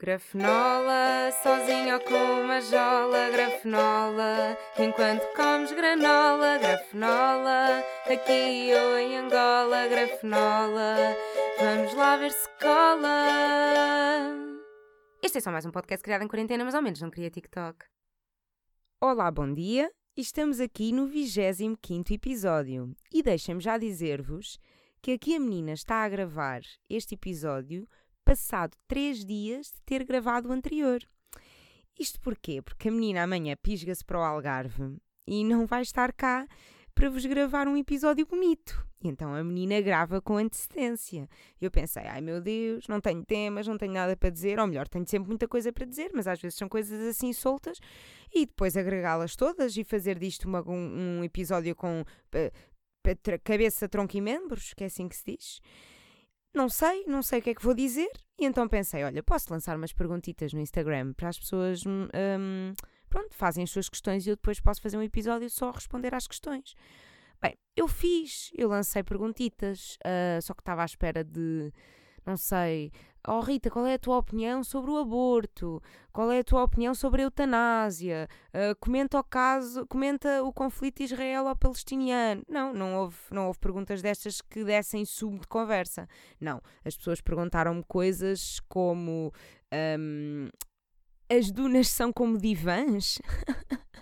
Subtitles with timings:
[0.00, 9.88] Grafenola, sozinho ou com uma jola, grafenola, enquanto comes granola, grafenola, aqui ou em Angola,
[9.88, 11.16] grafenola,
[11.58, 13.26] vamos lá ver se cola.
[15.20, 17.84] Este é só mais um podcast criado em quarentena, mas ao menos não queria TikTok.
[19.00, 19.90] Olá, bom dia.
[20.16, 21.80] Estamos aqui no 25
[22.14, 24.60] episódio e deixem-me já dizer-vos
[25.02, 27.88] que aqui a menina está a gravar este episódio
[28.28, 31.00] passado três dias de ter gravado o anterior.
[31.98, 32.60] Isto porquê?
[32.60, 36.46] Porque a menina amanhã pisga-se para o Algarve e não vai estar cá
[36.94, 38.86] para vos gravar um episódio bonito.
[39.02, 41.26] Então a menina grava com antecedência.
[41.58, 44.86] Eu pensei, ai meu Deus, não tenho temas, não tenho nada para dizer, ou melhor,
[44.88, 47.78] tenho sempre muita coisa para dizer, mas às vezes são coisas assim soltas,
[48.30, 54.18] e depois agregá-las todas e fazer disto uma, um, um, episódio com uh, cabeça, tronco
[54.18, 55.60] e membros, que é assim que se diz
[56.58, 58.10] não sei, não sei o que é que vou dizer.
[58.36, 62.74] E então pensei, olha, posso lançar umas perguntitas no Instagram para as pessoas, hum, hum,
[63.08, 66.12] pronto, fazem as suas questões e eu depois posso fazer um episódio só a responder
[66.14, 66.74] às questões.
[67.40, 71.72] Bem, eu fiz, eu lancei perguntitas, uh, só que estava à espera de,
[72.26, 72.90] não sei,
[73.30, 75.82] Oh Rita, qual é a tua opinião sobre o aborto?
[76.10, 78.26] Qual é a tua opinião sobre a eutanásia?
[78.54, 82.42] Uh, comenta o caso, comenta o conflito israelo-palestiniano.
[82.48, 86.08] Não, não houve, não houve perguntas destas que dessem sumo de conversa.
[86.40, 89.30] Não, as pessoas perguntaram-me coisas como
[90.00, 90.48] um,
[91.30, 93.20] as dunas são como divãs?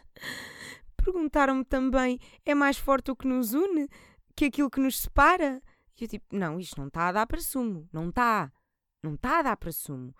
[0.97, 3.89] Perguntaram-me também, é mais forte o que nos une
[4.37, 5.61] que aquilo que nos separa?
[5.99, 8.53] E eu tipo, não, isto não está a dar para sumo, não está.
[9.07, 10.13] Não está a dar para sumo.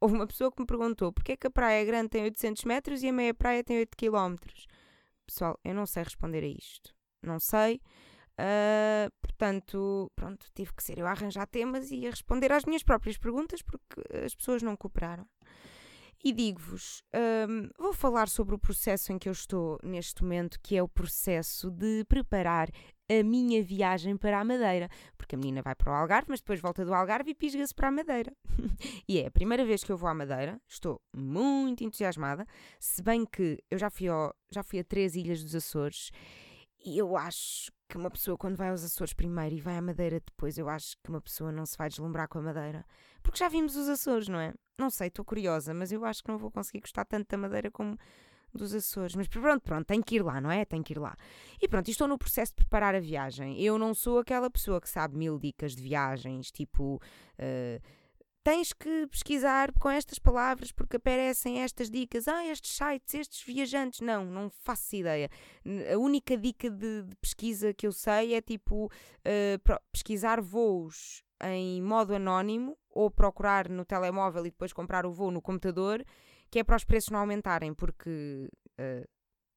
[0.00, 3.02] Houve uma pessoa que me perguntou porquê é que a praia grande tem 800 metros
[3.04, 4.34] e a meia praia tem 8 km.
[5.24, 6.92] Pessoal, eu não sei responder a isto.
[7.22, 7.80] Não sei.
[8.32, 12.82] Uh, portanto, pronto, tive que ser eu a arranjar temas e a responder às minhas
[12.82, 15.24] próprias perguntas porque as pessoas não cooperaram.
[16.24, 17.04] E digo-vos,
[17.48, 20.88] um, vou falar sobre o processo em que eu estou neste momento, que é o
[20.88, 22.68] processo de preparar
[23.20, 24.88] a minha viagem para a Madeira.
[25.16, 27.88] Porque a menina vai para o Algarve, mas depois volta do Algarve e pisga-se para
[27.88, 28.32] a Madeira.
[29.08, 32.46] e é a primeira vez que eu vou à Madeira, estou muito entusiasmada,
[32.78, 36.10] se bem que eu já fui, ao, já fui a três ilhas dos Açores
[36.84, 40.20] e eu acho que uma pessoa, quando vai aos Açores primeiro e vai à Madeira
[40.20, 42.84] depois, eu acho que uma pessoa não se vai deslumbrar com a Madeira.
[43.22, 44.52] Porque já vimos os Açores, não é?
[44.78, 47.70] Não sei, estou curiosa, mas eu acho que não vou conseguir gostar tanto da Madeira
[47.70, 47.96] como
[48.58, 49.14] dos Açores.
[49.14, 50.64] Mas pronto, pronto, tenho que ir lá, não é?
[50.64, 51.16] Tenho que ir lá.
[51.60, 53.60] E pronto, estou no processo de preparar a viagem.
[53.60, 57.00] Eu não sou aquela pessoa que sabe mil dicas de viagens, tipo.
[57.38, 57.80] Uh,
[58.44, 62.28] tens que pesquisar com estas palavras porque aparecem estas dicas.
[62.28, 64.00] Ah, estes sites, estes viajantes.
[64.00, 65.30] Não, não faço ideia.
[65.92, 71.82] A única dica de, de pesquisa que eu sei é tipo uh, pesquisar voos em
[71.82, 76.04] modo anónimo ou procurar no telemóvel e depois comprar o voo no computador
[76.52, 78.46] que é para os preços não aumentarem, porque,
[78.78, 79.08] uh,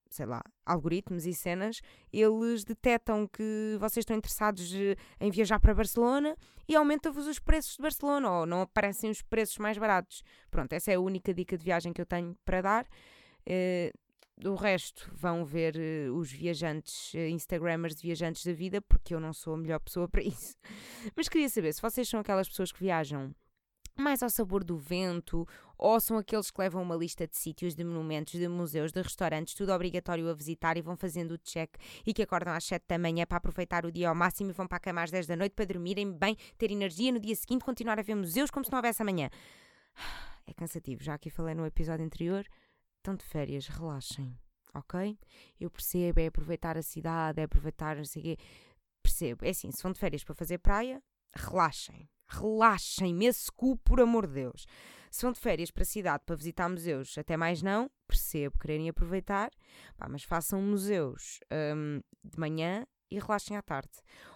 [0.10, 5.74] sei lá, algoritmos e cenas, eles detectam que vocês estão interessados eh, em viajar para
[5.74, 6.38] Barcelona
[6.70, 10.24] e aumenta-vos os preços de Barcelona, ou não aparecem os preços mais baratos.
[10.50, 12.86] Pronto, essa é a única dica de viagem que eu tenho para dar.
[13.42, 13.92] Uh,
[14.38, 19.20] do resto vão ver uh, os viajantes, uh, Instagrammers de viajantes da vida, porque eu
[19.20, 20.56] não sou a melhor pessoa para isso.
[21.14, 23.36] Mas queria saber se vocês são aquelas pessoas que viajam
[24.02, 25.48] mais ao sabor do vento,
[25.78, 29.54] ou são aqueles que levam uma lista de sítios, de monumentos, de museus, de restaurantes,
[29.54, 31.76] tudo obrigatório a visitar e vão fazendo o check
[32.06, 34.68] e que acordam às 7 da manhã para aproveitar o dia ao máximo e vão
[34.68, 37.64] para a cama às 10 da noite para dormirem bem, ter energia no dia seguinte,
[37.64, 39.30] continuar a ver museus como se não houvesse amanhã.
[40.48, 42.46] É cansativo, já aqui falei no episódio anterior.
[42.98, 44.38] Estão de férias, relaxem,
[44.76, 45.18] ok?
[45.60, 48.38] Eu percebo, é aproveitar a cidade, é aproveitar não sei o quê.
[49.02, 51.02] Percebo, é assim, se vão de férias para fazer praia,
[51.36, 54.66] relaxem relaxem, me esse cu, por amor de Deus.
[55.12, 58.90] Se vão de férias para a cidade para visitar museus, até mais não, percebo quererem
[58.90, 59.50] aproveitar,
[59.98, 61.40] pá, mas façam museus
[61.74, 63.92] um, de manhã e relaxem à tarde.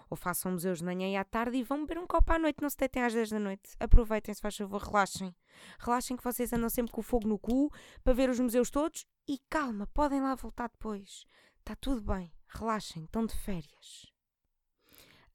[0.08, 2.62] Ou façam museus de manhã e à tarde e vão beber um copo à noite,
[2.62, 3.70] não se deitem às 10 da noite.
[3.78, 5.34] Aproveitem, se faz favor, relaxem.
[5.78, 7.70] Relaxem que vocês andam sempre com o fogo no cu
[8.02, 11.24] para ver os museus todos e calma, podem lá voltar depois.
[11.58, 14.09] Está tudo bem, relaxem, estão de férias.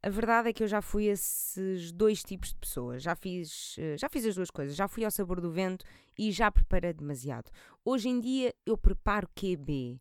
[0.05, 3.01] A verdade é que eu já fui esses dois tipos de pessoas.
[3.01, 4.75] Já fiz, eh, já fiz as duas coisas.
[4.75, 5.83] Já fui ao sabor do vento
[6.15, 7.49] e já preparei demasiado.
[7.83, 9.99] Hoje em dia eu preparo QB.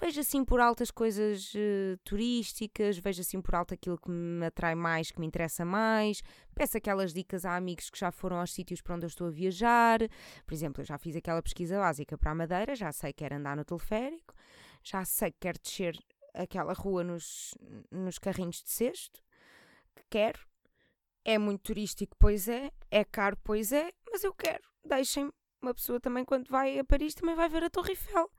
[0.00, 4.46] Vejo assim por alto as coisas uh, turísticas, vejo assim por alto aquilo que me
[4.46, 6.22] atrai mais, que me interessa mais.
[6.54, 9.30] Peço aquelas dicas a amigos que já foram aos sítios para onde eu estou a
[9.30, 9.98] viajar.
[10.46, 13.36] Por exemplo, eu já fiz aquela pesquisa básica para a Madeira, já sei que quero
[13.36, 14.34] andar no teleférico,
[14.82, 16.02] já sei que quero descer
[16.32, 17.54] aquela rua nos,
[17.90, 19.23] nos carrinhos de cesto
[20.10, 20.40] quero.
[21.24, 22.70] É muito turístico, pois é.
[22.90, 23.92] É caro, pois é.
[24.10, 24.62] Mas eu quero.
[24.84, 25.30] deixem
[25.62, 28.30] uma pessoa também, quando vai a Paris, também vai ver a Torre Eiffel.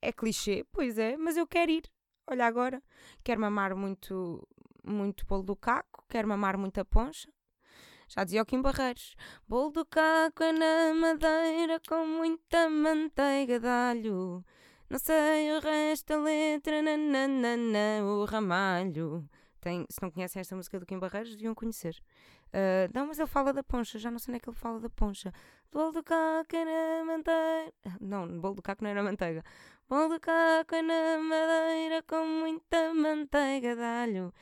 [0.00, 1.84] É clichê, pois é, mas eu quero ir.
[2.26, 2.82] Olha agora,
[3.22, 4.46] quero mamar muito,
[4.82, 7.28] muito bolo do caco, quero mamar muita poncha.
[8.08, 9.14] Já dizia o Kim Barreiros.
[9.46, 14.44] Bolo do caco é na madeira com muita manteiga de alho.
[14.90, 19.28] Não sei o resto da letra, nananana, o ramalho.
[19.62, 21.96] Tem, se não conhecem esta música do Kim Barreiros, deviam conhecer.
[22.48, 24.80] Uh, não, mas ele fala da poncha, já não sei onde é que ele fala
[24.80, 25.32] da poncha.
[25.70, 27.72] Bolo do caco é na manteiga.
[28.00, 29.44] Não, bolo do caco não era manteiga.
[29.88, 34.34] Bolo do caco é na madeira com muita manteiga de alho.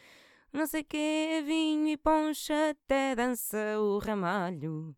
[0.50, 4.96] Não sei que, vinho e poncha, até dança o ramalho.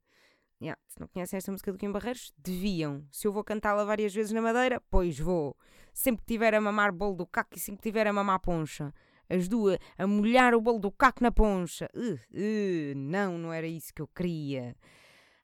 [0.62, 3.04] Yeah, se não conhecem esta música do Kim Barreiros, deviam.
[3.10, 5.56] Se eu vou cantá-la várias vezes na Madeira, pois vou.
[5.92, 8.94] Sempre que tiver a mamar bolo do caco e sempre que tiver a mamar poncha.
[9.28, 11.88] As duas, a molhar o bolo do caco na poncha.
[11.94, 14.76] Uh, uh, não, não era isso que eu queria.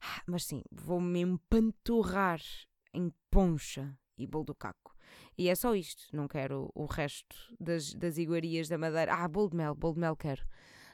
[0.01, 2.41] Ah, mas sim, vou-me empanturrar
[2.93, 4.95] em poncha e bolo do caco.
[5.37, 9.15] E é só isto, não quero o resto das, das iguarias da Madeira.
[9.15, 10.45] Ah, bolo de mel, bolo de mel quero.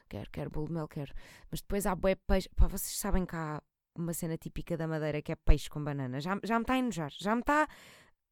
[0.07, 1.13] Quero, quero, bolo de mel quero.
[1.49, 2.49] Mas depois há bué peixe.
[2.55, 3.61] Pá, vocês sabem que há
[3.95, 6.19] uma cena típica da Madeira que é peixe com banana.
[6.19, 7.11] Já, já me está a enojar.
[7.11, 7.67] Já me está.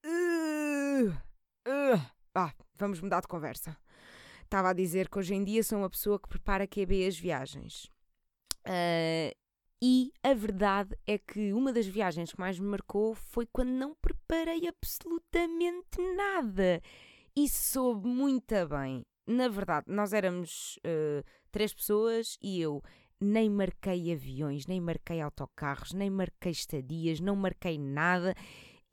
[0.05, 2.13] Uh, uh.
[2.35, 3.77] Ah, vamos mudar de conversa.
[4.53, 7.85] Estava a dizer que hoje em dia sou uma pessoa que prepara QB as viagens.
[8.67, 9.35] Uh,
[9.81, 13.95] e a verdade é que uma das viagens que mais me marcou foi quando não
[13.95, 16.79] preparei absolutamente nada.
[17.35, 19.03] E soube muito bem.
[19.25, 22.79] Na verdade, nós éramos uh, três pessoas e eu
[23.19, 28.35] nem marquei aviões, nem marquei autocarros, nem marquei estadias, não marquei nada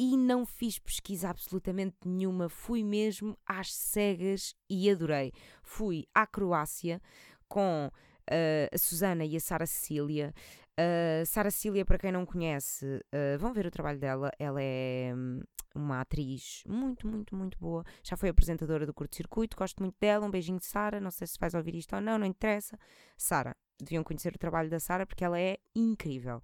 [0.00, 2.48] e não fiz pesquisa absolutamente nenhuma.
[2.48, 5.30] Fui mesmo às cegas e adorei.
[5.62, 7.02] Fui à Croácia
[7.46, 10.32] com uh, a Susana e a Sara Cecília.
[10.70, 14.30] Uh, Sara Cecília, para quem não conhece, uh, vão ver o trabalho dela.
[14.38, 15.42] Ela é hum,
[15.74, 17.84] uma atriz muito, muito, muito boa.
[18.02, 20.24] Já foi apresentadora do Curto Circuito, gosto muito dela.
[20.24, 20.98] Um beijinho de Sara.
[20.98, 22.78] Não sei se vais ouvir isto ou não, não interessa.
[23.18, 26.42] Sara, deviam conhecer o trabalho da Sara porque ela é incrível.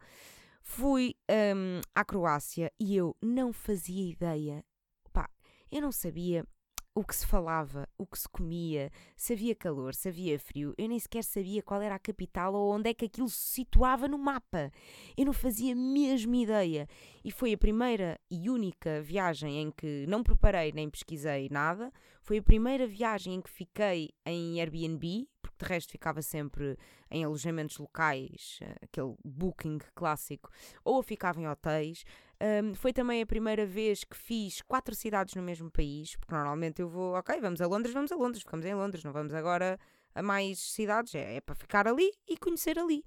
[0.69, 4.65] Fui um, à Croácia e eu não fazia ideia.
[5.13, 5.31] Pá,
[5.71, 6.45] eu não sabia
[6.93, 10.75] o que se falava, o que se comia, se havia calor, se havia frio.
[10.77, 14.09] Eu nem sequer sabia qual era a capital ou onde é que aquilo se situava
[14.09, 14.73] no mapa.
[15.17, 16.89] Eu não fazia mesmo ideia.
[17.25, 21.93] E foi a primeira e única viagem em que não preparei nem pesquisei nada.
[22.21, 26.79] Foi a primeira viagem em que fiquei em Airbnb, porque de resto ficava sempre
[27.11, 30.51] em alojamentos locais, eh, aquele booking clássico,
[30.85, 32.05] ou ficava em hotéis.
[32.39, 36.83] Um, foi também a primeira vez que fiz quatro cidades no mesmo país, porque normalmente
[36.83, 39.79] eu vou, ok, vamos a Londres, vamos a Londres, ficamos em Londres, não vamos agora
[40.15, 43.05] a mais cidades, é, é para ficar ali e conhecer ali.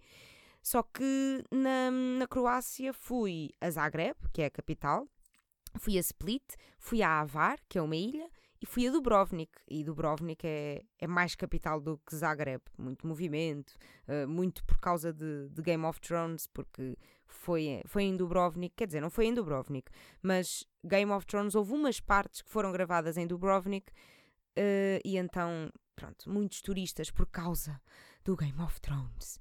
[0.62, 5.08] Só que na, na Croácia fui a Zagreb, que é a capital,
[5.78, 6.44] fui a Split,
[6.78, 8.30] fui a Avar, que é uma ilha,
[8.62, 9.52] e fui a Dubrovnik.
[9.68, 12.62] E Dubrovnik é, é mais capital do que Zagreb.
[12.78, 13.74] Muito movimento,
[14.08, 16.98] uh, muito por causa de, de, Game of Thrones, porque
[17.28, 19.90] foi, foi em Dubrovnik, quer dizer, não foi em Dubrovnik,
[20.22, 23.92] mas Game of Thrones houve umas partes que foram gravadas em Dubrovnik
[24.58, 27.80] uh, e então, pronto, muitos turistas por causa
[28.24, 29.40] do Game of Thrones.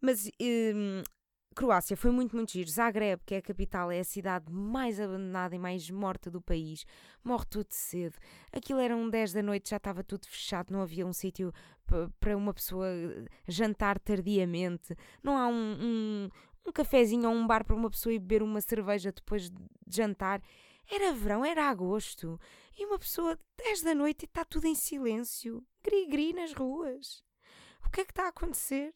[0.00, 1.02] Mas um,
[1.54, 2.70] Croácia foi muito, muito giro.
[2.70, 6.84] Zagreb, que é a capital, é a cidade mais abandonada e mais morta do país.
[7.24, 8.16] Morre tudo cedo.
[8.52, 11.52] Aquilo era um 10 da noite, já estava tudo fechado, não havia um sítio
[12.20, 12.86] para uma pessoa
[13.48, 14.96] jantar tardiamente.
[15.22, 16.28] Não há um, um,
[16.68, 20.40] um cafezinho ou um bar para uma pessoa ir beber uma cerveja depois de jantar.
[20.88, 22.38] Era verão, era agosto.
[22.78, 25.64] E uma pessoa 10 da noite e está tudo em silêncio.
[25.82, 27.24] Gri-gri nas ruas.
[27.84, 28.92] O que é que está a acontecer?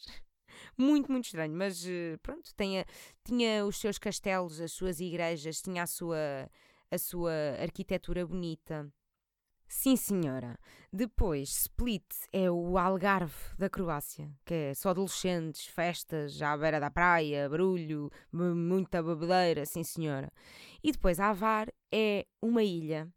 [0.76, 1.54] Muito, muito estranho.
[1.54, 2.84] Mas eh, pronto, tinha,
[3.24, 6.48] tinha os seus castelos, as suas igrejas, tinha a sua,
[6.90, 8.90] a sua arquitetura bonita.
[9.66, 10.56] Sim, senhora.
[10.92, 16.90] Depois, Split é o Algarve da Croácia, que é só adolescentes, festas à beira da
[16.90, 20.30] praia, barulho, muita bebedeira, sim, senhora.
[20.82, 23.12] E depois, Avar é uma ilha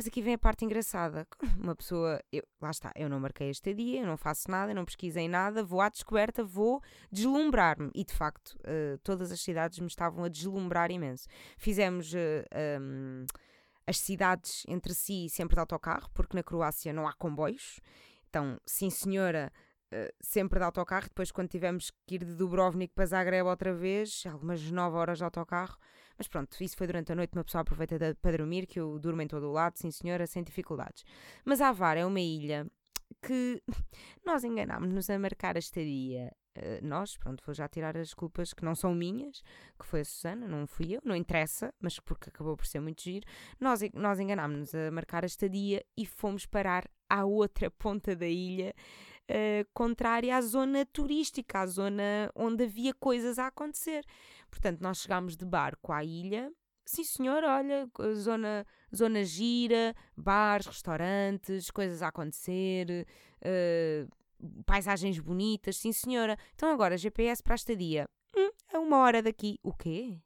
[0.00, 1.28] mas aqui vem a parte engraçada.
[1.62, 4.86] Uma pessoa, eu, lá está, eu não marquei este dia, eu não faço nada, não
[4.86, 7.90] pesquisei nada, vou à descoberta, vou deslumbrar-me.
[7.94, 11.28] E de facto, uh, todas as cidades me estavam a deslumbrar imenso.
[11.58, 12.14] Fizemos.
[12.14, 13.26] Uh, eh, um,
[13.86, 17.78] as cidades entre si sempre de autocarro, porque na Croácia não há comboios.
[18.30, 19.52] Então, sim senhora,
[20.20, 21.08] sempre de autocarro.
[21.08, 25.24] Depois, quando tivemos que ir de Dubrovnik para Zagreb outra vez, algumas 9 horas de
[25.24, 25.76] autocarro,
[26.16, 28.98] mas pronto, isso foi durante a noite, uma pessoa aproveita de, para dormir, que eu
[28.98, 31.04] durmo em todo o lado, sim senhora, sem dificuldades.
[31.44, 32.66] Mas Avar é uma ilha
[33.22, 33.62] que
[34.24, 38.64] nós enganámos-nos a marcar a estadia Uh, nós, pronto, vou já tirar as culpas que
[38.64, 39.40] não são minhas,
[39.78, 43.02] que foi a Susana, não fui eu, não interessa, mas porque acabou por ser muito
[43.02, 43.24] giro.
[43.60, 48.74] Nós, nós enganámos-nos a marcar a estadia e fomos parar à outra ponta da ilha,
[49.30, 54.04] uh, contrária à zona turística, à zona onde havia coisas a acontecer.
[54.50, 56.52] Portanto, nós chegámos de barco à ilha.
[56.84, 63.06] Sim, senhor, olha, zona, zona gira, bares, restaurantes, coisas a acontecer,
[63.42, 66.36] uh, paisagens bonitas, sim senhora.
[66.54, 68.08] Então agora, GPS para a estadia.
[68.36, 69.58] Hum, é uma hora daqui.
[69.62, 70.18] O quê?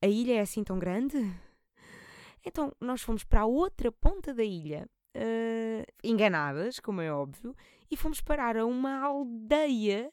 [0.00, 1.18] A ilha é assim tão grande?
[2.44, 7.54] Então nós fomos para a outra ponta da ilha, uh, enganadas, como é óbvio,
[7.92, 10.10] e fomos parar a uma aldeia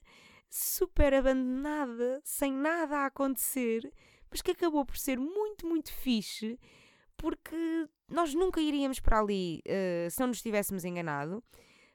[0.50, 3.90] super abandonada, sem nada a acontecer,
[4.30, 6.60] mas que acabou por ser muito, muito fixe,
[7.16, 11.42] porque nós nunca iríamos para ali uh, se não nos tivéssemos enganado.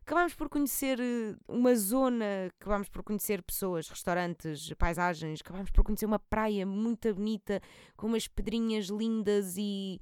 [0.01, 6.05] Acabámos por conhecer eh, uma zona, acabámos por conhecer pessoas, restaurantes, paisagens, acabámos por conhecer
[6.05, 7.59] uma praia muito bonita,
[7.97, 9.99] com umas pedrinhas lindas e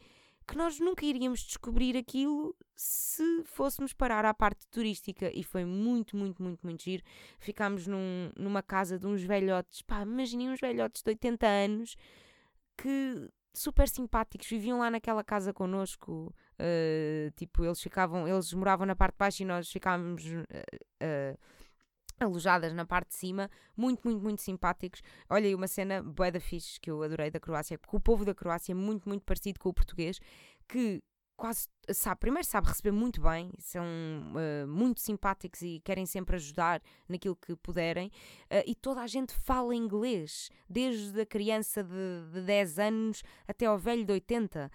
[0.47, 6.17] que nós nunca iríamos descobrir aquilo se fôssemos parar à parte turística e foi muito,
[6.17, 7.03] muito, muito, muito giro.
[7.39, 11.97] Ficámos num, numa casa de uns velhotes, pá, imaginem uns velhotes de 80 anos
[12.77, 18.97] que super simpáticos, viviam lá naquela casa connosco, uh, tipo, eles ficavam, eles moravam na
[18.97, 20.41] parte de baixo e nós ficávamos uh,
[21.03, 21.39] uh,
[22.23, 25.03] alojadas na parte de cima, muito, muito, muito simpáticos.
[25.29, 28.25] Olha aí uma cena bué da fixe que eu adorei da Croácia, porque o povo
[28.25, 30.19] da Croácia é muito, muito parecido com o português,
[30.69, 31.03] que
[31.37, 36.81] quase sabe, primeiro sabe receber muito bem, são uh, muito simpáticos e querem sempre ajudar
[37.09, 38.09] naquilo que puderem,
[38.45, 43.67] uh, e toda a gente fala inglês, desde a criança de, de 10 anos até
[43.67, 44.71] ao velho de 80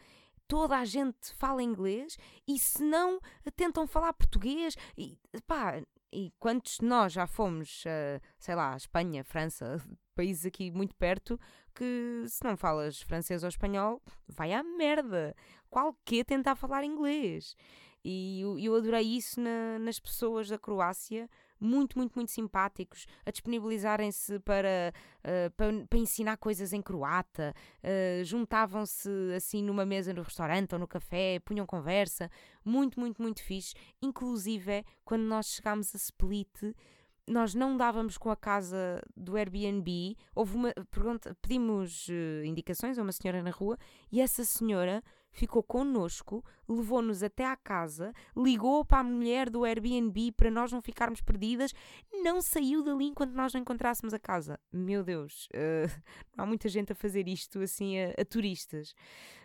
[0.48, 3.20] toda a gente fala inglês e se não
[3.56, 9.24] tentam falar português e pá, e quantos de nós já fomos, uh, sei lá, Espanha,
[9.24, 9.78] França,
[10.16, 11.40] países aqui muito perto,
[11.76, 15.36] que se não falas francês ou espanhol, vai à merda.
[15.70, 17.56] Qual que é tentar falar inglês?
[18.04, 23.32] E eu, eu adorei isso na, nas pessoas da Croácia, muito, muito, muito simpáticos, a
[23.32, 30.22] disponibilizarem-se para, uh, para, para, ensinar coisas em croata, uh, juntavam-se assim numa mesa no
[30.22, 32.30] restaurante ou no café, punham conversa,
[32.64, 33.74] muito, muito, muito fixe.
[34.02, 36.74] Inclusive, quando nós chegámos a Split,
[37.28, 43.02] nós não dávamos com a casa do Airbnb, houve uma pergunta, pedimos uh, indicações a
[43.02, 43.78] uma senhora na rua
[44.10, 50.32] e essa senhora ficou connosco, levou-nos até à casa, ligou para a mulher do Airbnb
[50.34, 51.74] para nós não ficarmos perdidas,
[52.24, 54.60] não saiu dali enquanto nós não encontrássemos a casa.
[54.72, 56.02] Meu Deus, uh,
[56.38, 58.92] há muita gente a fazer isto assim a, a turistas.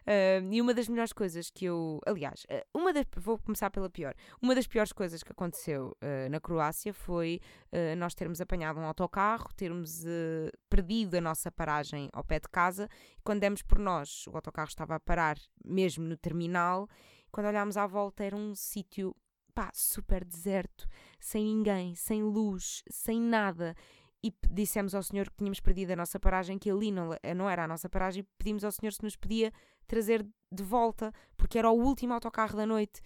[0.02, 2.00] Uh, e uma das melhores coisas que eu.
[2.04, 4.14] Aliás, uh, uma das, vou começar pela pior.
[4.40, 5.96] Uma das piores coisas que aconteceu
[6.30, 7.40] na Croácia foi
[7.96, 10.04] nós termos apanhado um autocarro, termos
[10.68, 12.88] perdido a nossa paragem ao pé de casa.
[13.16, 15.36] E quando demos por nós, o autocarro estava a parar
[15.72, 16.88] mesmo no terminal.
[17.30, 19.16] Quando olhámos à volta, era um sítio
[19.74, 20.86] super deserto,
[21.20, 23.74] sem ninguém, sem luz, sem nada.
[24.24, 27.64] E dissemos ao senhor que tínhamos perdido a nossa paragem, que ali não, não era
[27.64, 29.52] a nossa paragem, e pedimos ao senhor se nos podia
[29.86, 33.00] trazer de volta, porque era o último autocarro da noite.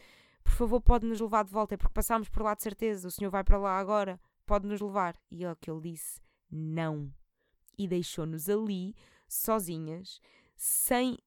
[0.44, 3.30] Por favor, pode-nos levar de volta, é porque passámos por lá de certeza, o senhor
[3.30, 5.16] vai para lá agora, pode-nos levar.
[5.30, 6.20] E é o que ele disse:
[6.50, 7.12] não.
[7.78, 8.94] E deixou-nos ali,
[9.28, 10.20] sozinhas,
[10.54, 11.18] sem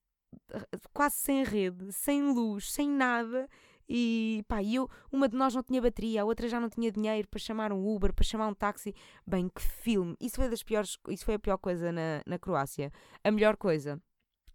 [0.94, 3.48] quase sem rede, sem luz, sem nada.
[3.88, 7.28] E pá, eu, uma de nós não tinha bateria, a outra já não tinha dinheiro
[7.28, 8.94] para chamar um Uber, para chamar um táxi.
[9.26, 10.16] Bem, que filme!
[10.20, 12.92] Isso foi, das piores, isso foi a pior coisa na, na Croácia.
[13.24, 14.00] A melhor coisa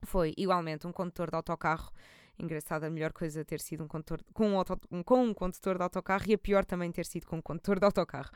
[0.04, 1.90] foi, igualmente, um condutor de autocarro.
[2.38, 5.82] Engraçado, a melhor coisa ter sido um condutor, com, um auto, com um condutor de
[5.82, 8.30] autocarro e a pior também ter sido com um condutor de autocarro.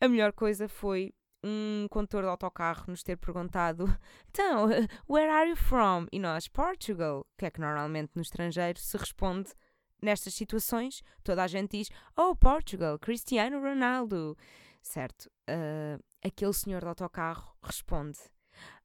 [0.00, 3.84] A melhor coisa foi um condutor de autocarro nos ter perguntado
[4.30, 4.68] então,
[5.08, 6.06] where are you from?
[6.10, 7.26] E nós, Portugal.
[7.36, 9.52] Que é que normalmente no estrangeiro se responde
[10.00, 14.36] nestas situações, toda a gente diz, oh, Portugal, Cristiano Ronaldo.
[14.80, 18.18] Certo, uh, aquele senhor de autocarro responde,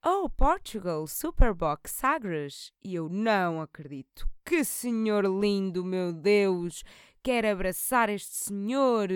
[0.05, 2.71] oh, Portugal, Superbox Sagres.
[2.83, 4.27] E eu não acredito.
[4.43, 6.83] Que senhor lindo, meu Deus!
[7.21, 9.07] Quero abraçar este senhor.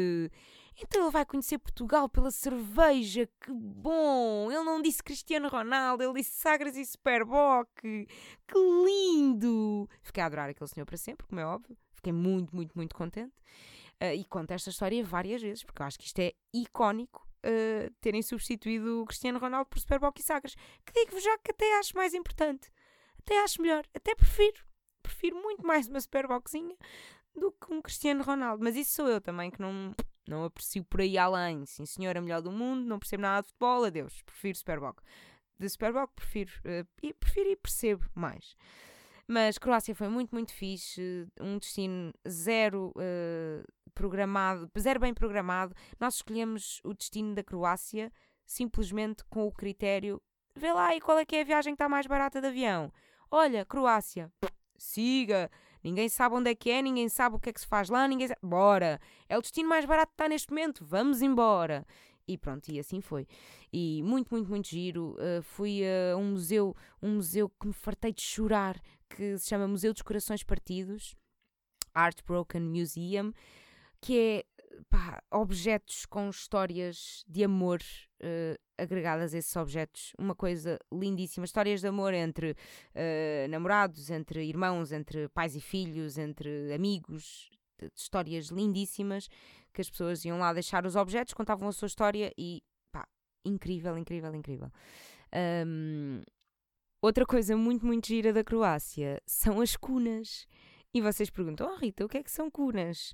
[0.79, 4.51] Então ele vai conhecer Portugal pela cerveja, que bom!
[4.51, 9.89] Ele não disse Cristiano Ronaldo, ele disse Sagres e Superboc, que lindo!
[10.03, 11.75] Fiquei a adorar aquele senhor para sempre, como é óbvio.
[11.96, 13.34] Fiquei muito, muito, muito contente.
[14.00, 17.91] Uh, e conto esta história várias vezes, porque eu acho que isto é icónico uh,
[18.00, 20.55] terem substituído Cristiano Ronaldo por Superboc e Sagres.
[20.86, 22.69] Que digo-vos já que até acho mais importante.
[23.17, 23.84] Até acho melhor.
[23.96, 24.63] Até prefiro.
[25.01, 26.75] Prefiro muito mais uma Superboczinha
[27.36, 28.63] do que um Cristiano Ronaldo.
[28.63, 29.96] Mas isso sou eu também, que não
[30.27, 31.65] Não aprecio por aí além.
[31.65, 34.22] Sim, senhora, melhor do mundo, não percebo nada de futebol, adeus.
[34.24, 35.00] Prefiro Superboc.
[35.60, 38.55] De Superboc prefiro, uh, prefiro e percebo mais.
[39.27, 41.27] Mas Croácia foi muito, muito fixe.
[41.41, 45.75] Um destino zero uh, programado, zero bem programado.
[46.00, 48.12] Nós escolhemos o destino da Croácia
[48.46, 50.22] simplesmente com o critério:
[50.55, 52.91] vê lá e qual é que é a viagem que está mais barata de avião.
[53.29, 54.31] Olha, Croácia,
[54.77, 55.51] siga.
[55.84, 58.07] Ninguém sabe onde é que é, ninguém sabe o que é que se faz lá,
[58.07, 58.39] ninguém sabe.
[58.43, 59.00] Bora!
[59.29, 61.86] É o destino mais barato que está neste momento, vamos embora!
[62.27, 63.25] E pronto, e assim foi.
[63.72, 65.15] E muito, muito, muito giro.
[65.15, 69.67] Uh, fui a um museu, um museu que me fartei de chorar, que se chama
[69.67, 71.15] Museu dos Corações Partidos,
[71.93, 73.31] Art Broken Museum,
[74.01, 74.46] que é
[74.89, 77.81] pá, objetos com histórias de amor
[78.22, 80.13] uh, agregadas a esses objetos.
[80.17, 81.46] Uma coisa lindíssima.
[81.46, 87.50] Histórias de amor entre uh, namorados, entre irmãos, entre pais e filhos, entre amigos.
[87.96, 89.27] Histórias lindíssimas
[89.74, 93.07] que as pessoas iam lá deixar os objetos, contavam a sua história e pá,
[93.46, 94.72] incrível, incrível, incrível.
[95.67, 96.24] Um,
[97.00, 100.48] outra coisa muito, muito gira da Croácia são as cunas.
[100.93, 103.13] E vocês perguntam, oh Rita, o que é que são cunas?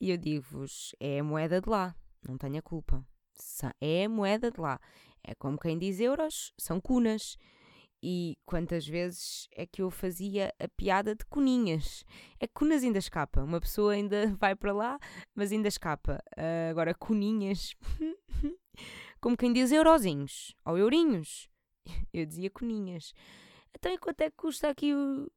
[0.00, 1.94] E eu digo-vos: é a moeda de lá,
[2.26, 3.04] não tenho a culpa.
[3.80, 4.80] É a moeda de lá.
[5.22, 7.36] É como quem diz euros, são cunas.
[8.00, 12.04] E quantas vezes é que eu fazia a piada de cuninhas?
[12.38, 13.42] É que cunas ainda escapa.
[13.42, 14.98] Uma pessoa ainda vai para lá,
[15.34, 16.22] mas ainda escapa.
[16.36, 17.74] Uh, agora, cuninhas.
[19.20, 21.48] como quem diz eurozinhos ou eurinhos.
[22.12, 23.12] Eu dizia cuninhas.
[23.74, 25.30] Então, e quanto é que custa aqui o,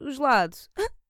[0.00, 0.56] o gelado?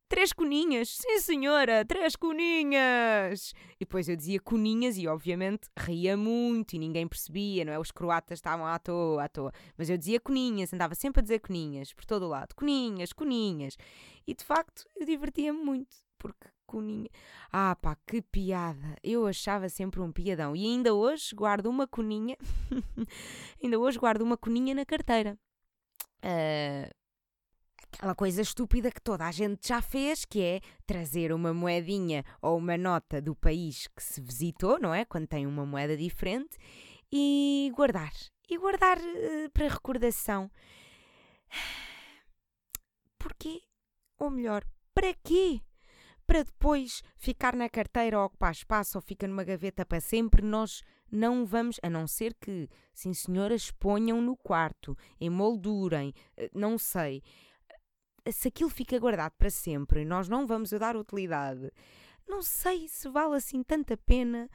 [0.09, 3.53] Três coninhas, sim senhora, três coninhas!
[3.75, 7.79] E depois eu dizia coninhas e obviamente ria muito e ninguém percebia, não é?
[7.79, 9.53] Os croatas estavam à toa, à toa.
[9.77, 12.55] Mas eu dizia coninhas, andava sempre a dizer coninhas, por todo o lado.
[12.55, 13.77] Coninhas, coninhas.
[14.25, 17.11] E de facto eu divertia-me muito, porque coninha.
[17.53, 18.97] Ah pá, que piada!
[19.03, 20.55] Eu achava sempre um piadão.
[20.55, 22.37] E ainda hoje guardo uma coninha,
[23.61, 25.37] ainda hoje guardo uma coninha na carteira.
[26.23, 26.95] Uh,
[27.97, 32.59] aquela coisa estúpida que toda a gente já fez, que é trazer uma moedinha ou
[32.59, 35.05] uma nota do país que se visitou, não é?
[35.05, 36.59] Quando tem uma moeda diferente,
[37.11, 38.13] e guardar.
[38.49, 40.51] E guardar uh, para recordação.
[43.19, 43.63] Porquê?
[44.19, 44.63] Ou melhor,
[44.95, 45.63] para quê?
[46.27, 50.83] Para depois ficar na carteira ou ocupar espaço ou fica numa gaveta para sempre, nós
[51.11, 57.23] não vamos, a não ser que, sim senhoras, ponham no quarto, emoldurem, eh, não sei
[58.33, 61.71] se aquilo fica guardado para sempre e nós não vamos dar utilidade,
[62.27, 64.51] não sei se vale assim tanta pena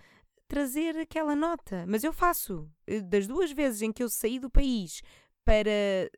[0.47, 1.85] trazer aquela nota.
[1.87, 2.69] Mas eu faço.
[3.09, 5.01] Das duas vezes em que eu saí do país
[5.45, 5.69] para.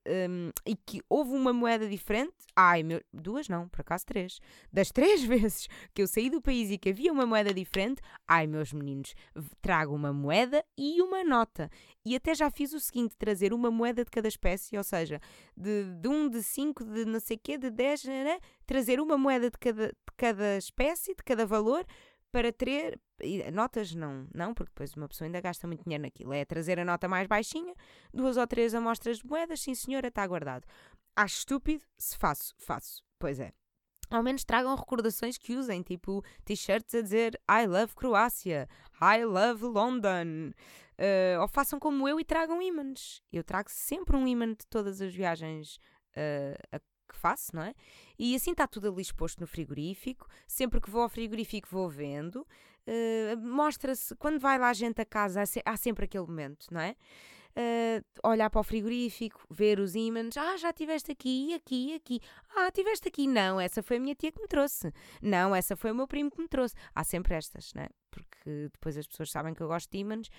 [0.07, 2.33] Um, e que houve uma moeda diferente.
[2.55, 4.39] Ai, meu, duas não, por acaso três.
[4.71, 8.47] Das três vezes que eu saí do país e que havia uma moeda diferente, ai,
[8.47, 9.15] meus meninos,
[9.61, 11.69] trago uma moeda e uma nota.
[12.05, 15.19] E até já fiz o seguinte: trazer uma moeda de cada espécie, ou seja,
[15.55, 18.39] de, de um, de cinco, de não sei quê, de dez, né, né?
[18.65, 21.85] trazer uma moeda de cada, de cada espécie, de cada valor
[22.33, 22.99] para ter.
[23.53, 26.33] Notas não, não, porque depois uma pessoa ainda gasta muito dinheiro naquilo.
[26.33, 27.73] É trazer a nota mais baixinha,
[28.11, 30.65] duas ou três amostras de moedas, sim senhora, está guardado.
[31.15, 31.85] Acho estúpido?
[31.95, 33.03] Se faço, faço.
[33.19, 33.53] Pois é.
[34.09, 38.67] Ao menos tragam recordações que usem, tipo t-shirts a dizer I love Croácia,
[38.99, 40.51] I love London.
[40.97, 43.21] Uh, ou façam como eu e tragam ímãs.
[43.31, 45.77] Eu trago sempre um ímã de todas as viagens
[46.17, 47.73] uh, a que faço, não é?
[48.17, 50.27] E assim está tudo ali exposto no frigorífico.
[50.47, 52.45] Sempre que vou ao frigorífico vou vendo.
[52.87, 56.81] Uh, Mostra-se, quando vai lá gente a casa, há, se, há sempre aquele momento, não
[56.81, 56.95] é?
[57.55, 60.35] Uh, olhar para o frigorífico, ver os ímãs.
[60.35, 62.19] Ah, já tiveste aqui, aqui, aqui.
[62.55, 63.27] Ah, tiveste aqui.
[63.27, 64.91] Não, essa foi a minha tia que me trouxe.
[65.21, 66.73] Não, essa foi o meu primo que me trouxe.
[66.95, 67.89] Há sempre estas, né?
[68.09, 70.29] Porque depois as pessoas sabem que eu gosto de ímãs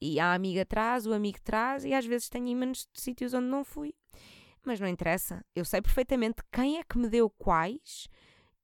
[0.00, 3.46] e a amiga traz, o amigo traz e às vezes tenho ímãs de sítios onde
[3.46, 3.94] não fui
[4.68, 5.42] mas não interessa.
[5.56, 8.06] Eu sei perfeitamente quem é que me deu quais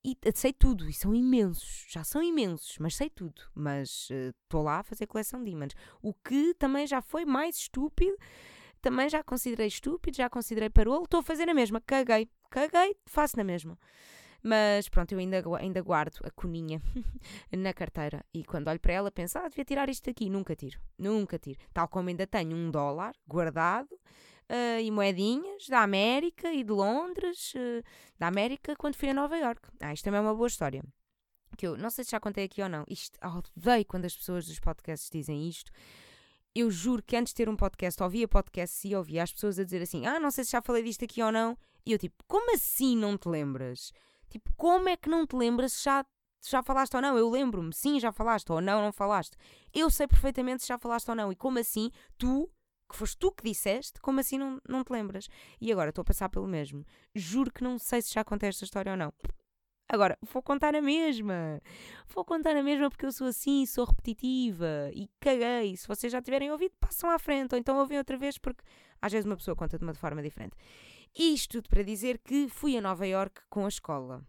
[0.04, 3.40] e sei tudo, e são imensos, já são imensos, mas sei tudo.
[3.54, 5.72] Mas estou uh, lá a fazer coleção de ímãs.
[6.02, 8.14] O que também já foi mais estúpido,
[8.82, 13.38] também já considerei estúpido, já considerei parolo, estou a fazer a mesma, caguei, caguei, faço
[13.38, 13.78] na mesma.
[14.42, 16.82] Mas pronto, eu ainda, ainda guardo a coninha
[17.50, 20.28] na carteira e quando olho para ela penso, ah, devia tirar isto aqui.
[20.28, 21.58] Nunca tiro, nunca tiro.
[21.72, 23.88] Tal como ainda tenho um dólar guardado
[24.50, 27.82] uh, e moedinhas da América e de Londres, uh,
[28.18, 29.68] da América, quando fui a Nova York.
[29.80, 30.82] Ah, isto também é uma boa história.
[31.56, 32.84] Que eu não sei se já contei aqui ou não.
[32.88, 33.18] Isto,
[33.56, 35.70] odeio quando as pessoas dos podcasts dizem isto.
[36.54, 39.64] Eu juro que antes de ter um podcast, ouvia podcasts e ouvia as pessoas a
[39.64, 41.56] dizer assim: Ah, não sei se já falei disto aqui ou não.
[41.86, 43.92] E eu, tipo, como assim não te lembras?
[44.30, 46.04] Tipo, como é que não te lembras se já
[46.50, 49.36] já falaste ou não, eu lembro-me, sim, já falaste, ou não, não falaste.
[49.72, 52.50] Eu sei perfeitamente se já falaste ou não, e como assim tu,
[52.94, 55.28] que foste tu que disseste, como assim não, não te lembras?
[55.60, 56.86] E agora estou a passar pelo mesmo.
[57.12, 59.12] Juro que não sei se já contei esta história ou não.
[59.88, 61.60] Agora, vou contar a mesma.
[62.06, 65.76] Vou contar a mesma porque eu sou assim, sou repetitiva e caguei.
[65.76, 68.62] Se vocês já tiverem ouvido, passam à frente, ou então ouvem outra vez, porque
[69.02, 70.56] às vezes uma pessoa conta de uma forma diferente.
[71.16, 74.24] Isto tudo para dizer que fui a Nova York com a escola.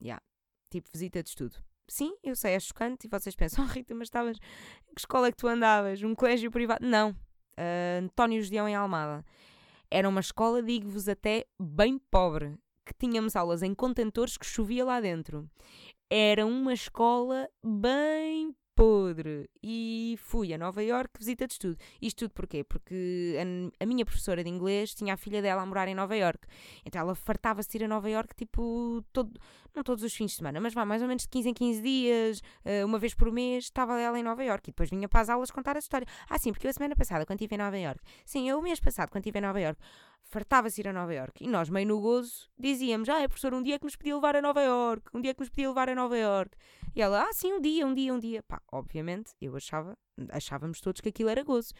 [0.00, 0.06] Já.
[0.06, 0.22] Yeah.
[0.70, 1.56] Tipo, visita de estudo.
[1.88, 4.38] Sim, eu sei, é chocante e vocês pensam, oh, Rita, mas estavas.
[4.38, 6.02] Que escola é que tu andavas?
[6.02, 6.84] Um colégio privado?
[6.84, 7.16] Não.
[7.58, 9.24] Uh, António Judeão em Almada.
[9.90, 15.00] Era uma escola, digo-vos até, bem pobre que tínhamos aulas em contentores que chovia lá
[15.00, 15.48] dentro.
[16.14, 19.48] Era uma escola bem podre.
[19.62, 21.78] E fui a Nova York visita de estudo.
[22.02, 22.62] Isto tudo porquê?
[22.62, 26.14] Porque a, a, minha professora de inglês tinha a filha dela a morar em Nova
[26.14, 26.46] York.
[26.84, 29.40] Então ela fartava-se ir a Nova York, tipo, todo,
[29.74, 31.80] não todos os fins de semana, mas vá, mais ou menos de 15 em 15
[31.80, 34.68] dias, eh, uma vez por mês, estava ela em Nova York.
[34.68, 36.06] E depois vinha para as aulas contar a história.
[36.28, 38.02] Ah, sim, porque eu a semana passada, quando estive em Nova York.
[38.26, 39.80] Sim, eu o mês passado, quando estive em Nova York
[40.24, 41.44] fartava-se ir a Nova York.
[41.44, 44.36] E nós, meio no gozo, dizíamos: Ah, é professor, um dia que nos podia levar
[44.36, 46.56] a Nova York, um dia que nos podia levar a Nova York.
[46.94, 48.42] E ela: Ah, sim, um dia, um dia, um dia.
[48.42, 49.96] Pá, obviamente, eu achava,
[50.30, 51.72] achávamos todos que aquilo era gozo.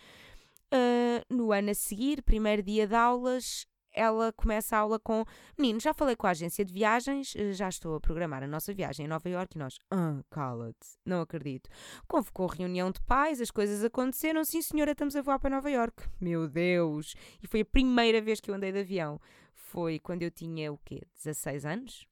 [0.75, 5.25] Uh, no ano a seguir, primeiro dia de aulas, ela começa a aula com
[5.59, 8.73] Menino, já falei com a agência de viagens, eh, já estou a programar a nossa
[8.73, 11.69] viagem a Nova York e nós, ah, cala-te, não acredito.
[12.09, 16.05] Convocou reunião de pais, as coisas aconteceram, sim senhora, estamos a voar para Nova York.
[16.21, 17.15] Meu Deus!
[17.43, 19.21] E foi a primeira vez que eu andei de avião.
[19.55, 21.03] Foi quando eu tinha o quê?
[21.17, 22.07] 16 anos?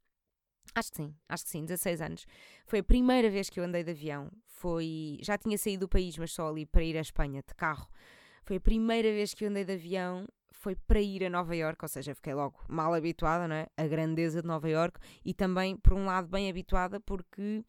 [0.74, 2.26] Acho que sim, acho que sim, 16 anos.
[2.66, 4.30] Foi a primeira vez que eu andei de avião.
[4.46, 5.18] Foi.
[5.20, 7.88] Já tinha saído do país, mas só ali para ir à Espanha de carro.
[8.44, 10.26] Foi a primeira vez que eu andei de avião
[10.60, 13.66] foi para ir a Nova York, ou seja, fiquei logo mal habituada, não é?
[13.76, 17.64] A grandeza de Nova York e também, por um lado, bem habituada porque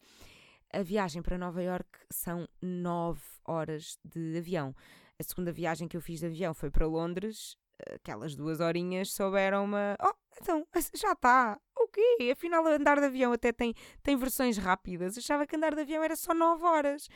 [0.70, 4.74] a viagem para Nova York são nove horas de avião.
[5.18, 7.56] A segunda viagem que eu fiz de avião foi para Londres,
[7.94, 9.96] aquelas duas horinhas souberam-me.
[10.02, 11.58] Oh, então, já está.
[11.78, 12.30] O quê?
[12.32, 15.16] Afinal, andar de avião até tem, tem versões rápidas.
[15.16, 17.08] Achava que andar de avião era só nove horas.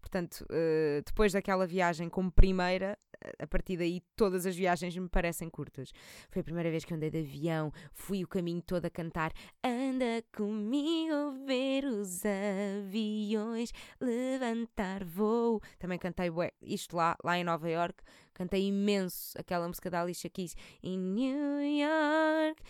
[0.00, 2.98] Portanto, uh, depois daquela viagem como primeira,
[3.38, 5.92] a partir daí todas as viagens me parecem curtas.
[6.30, 9.32] Foi a primeira vez que andei de avião, fui o caminho todo a cantar
[9.64, 15.60] Anda comigo ver os aviões levantar voo.
[15.78, 18.02] Também cantei ué, isto lá, lá em Nova York,
[18.34, 22.62] cantei imenso aquela música da Alicia Keys In New York,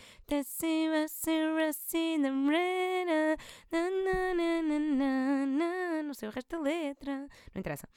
[6.04, 7.88] não sei o resto da letra, não interessa.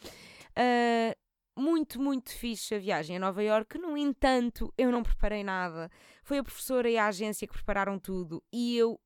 [0.57, 1.24] Uh,
[1.55, 3.77] muito, muito fixe a viagem a Nova York.
[3.77, 5.89] No entanto, eu não preparei nada.
[6.23, 8.99] Foi a professora e a agência que prepararam tudo e eu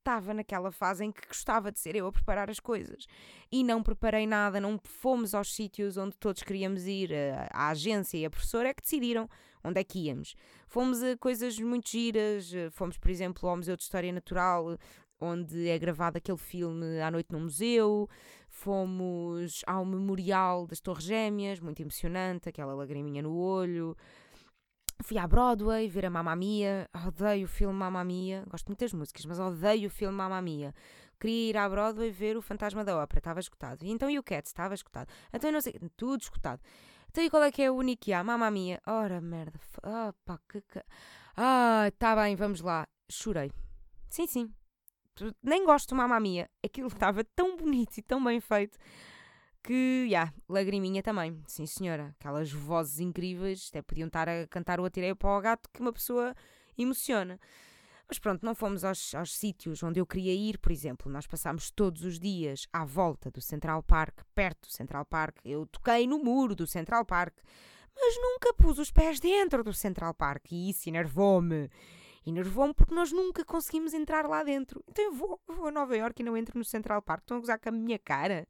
[0.00, 3.06] estava naquela fase em que gostava de ser eu a preparar as coisas
[3.52, 8.16] e não preparei nada, não fomos aos sítios onde todos queríamos ir, a, a, agência
[8.16, 9.28] e a professora é que decidiram
[9.62, 10.34] onde é que íamos.
[10.66, 14.78] Fomos a coisas muito giras, fomos, por exemplo, ao Museu de História Natural,
[15.20, 18.08] onde é gravado aquele filme À Noite no Museu.
[18.48, 23.96] Fomos ao Memorial das Torres Gêmeas, muito emocionante, aquela lagriminha no olho.
[25.02, 26.88] Fui à Broadway ver a Mamma Mia.
[27.06, 28.44] Odeio o filme Mamma Mia.
[28.48, 30.74] Gosto muito das músicas, mas odeio o filme Mamma Mia.
[31.18, 33.18] Queria ir à Broadway ver o Fantasma da Ópera.
[33.18, 33.84] Estava escutado.
[33.84, 34.46] E então e o Cat?
[34.46, 35.08] Estava escutado.
[35.32, 35.74] Então eu não sei.
[35.96, 36.60] Tudo escutado.
[37.08, 38.22] Então e qual é que é o único que há?
[38.22, 38.80] Mamma Mia.
[38.86, 39.58] Ora, merda.
[39.82, 40.62] Ah, pá, que...
[41.36, 42.86] Ah, tá bem, vamos lá.
[43.10, 43.50] Chorei.
[44.10, 44.59] Sim, sim
[45.42, 46.48] nem gosto de Mamma Mia.
[46.64, 48.78] Aquilo estava tão bonito e tão bem feito
[49.62, 51.42] que, já, yeah, lagriminha também.
[51.46, 52.14] Sim, senhora.
[52.18, 55.92] Aquelas vozes incríveis, até podiam estar a cantar o Atirei para o Gato que uma
[55.92, 56.34] pessoa
[56.76, 57.38] emociona.
[58.08, 61.12] Mas pronto, não fomos aos, aos sítios onde eu queria ir, por exemplo.
[61.12, 65.36] Nós passámos todos os dias à volta do Central Park, perto do Central Park.
[65.44, 67.36] Eu toquei no muro do Central Park,
[67.94, 71.70] mas nunca pus os pés dentro do Central Park e isso enervou-me
[72.26, 74.82] enervou-me porque nós nunca conseguimos entrar lá dentro.
[74.88, 77.22] Então eu vou, vou a Nova York e não entro no Central Park.
[77.22, 78.46] Estão a gozar com a minha cara?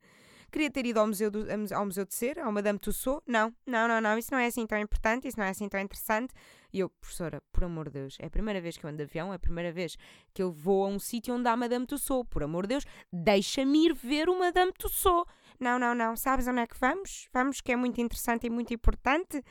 [0.50, 3.22] Queria ter ido ao Museu, do, ao museu de Cera, ao Madame Tussauds.
[3.24, 4.18] Não, não, não, não.
[4.18, 6.34] Isso não é assim tão importante, isso não é assim tão interessante.
[6.72, 9.04] E eu, professora, por amor de Deus, é a primeira vez que eu ando de
[9.04, 9.96] avião, é a primeira vez
[10.34, 12.28] que eu vou a um sítio onde há Madame Tussauds.
[12.28, 15.32] Por amor de Deus, deixa-me ir ver o Madame Tussauds.
[15.60, 16.16] Não, não, não.
[16.16, 17.28] Sabes onde é que vamos?
[17.32, 19.44] Vamos, que é muito interessante e muito importante.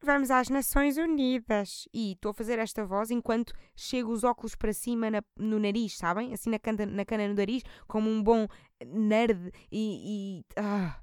[0.00, 1.88] Vamos às Nações Unidas.
[1.92, 5.96] E estou a fazer esta voz enquanto chego os óculos para cima na, no nariz,
[5.96, 6.32] sabem?
[6.32, 8.46] Assim na cana, na cana no nariz, como um bom
[8.84, 9.52] nerd.
[9.72, 10.40] E.
[10.40, 11.00] e ah,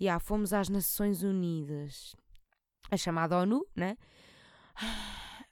[0.00, 2.14] yeah, fomos às Nações Unidas.
[2.90, 3.96] A chamada ONU, né?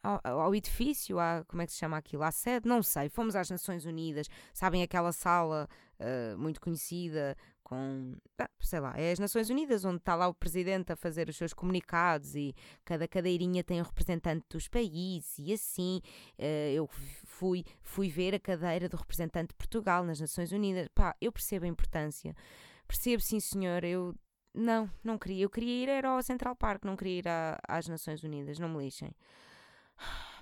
[0.05, 2.23] Ao, ao, edifício, à, como é que se chama aquilo?
[2.23, 2.69] À sede?
[2.69, 3.09] Não sei.
[3.09, 5.67] Fomos às Nações Unidas, sabem aquela sala
[5.99, 8.15] uh, muito conhecida com,
[8.61, 11.55] sei lá, é as Nações Unidas, onde está lá o presidente a fazer os seus
[11.55, 16.03] comunicados e cada cadeirinha tem um representante dos países e assim.
[16.39, 16.87] Uh, eu
[17.25, 20.87] fui, fui ver a cadeira do representante de Portugal nas Nações Unidas.
[20.95, 22.37] Pá, eu percebo a importância.
[22.87, 23.83] Percebo, sim, senhor.
[23.83, 24.15] Eu
[24.55, 25.45] não, não queria.
[25.45, 28.85] Eu queria ir ao Central Park, não queria ir à, às Nações Unidas, não me
[28.85, 29.11] lixem.